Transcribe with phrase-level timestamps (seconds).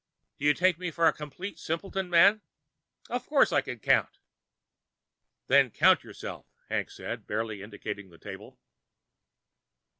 [0.39, 2.41] Do you take me for a complete simpleton, man?
[3.07, 4.17] Of course I can count!"
[5.45, 8.57] "Then count yourself," Hank said, barely indicating the table.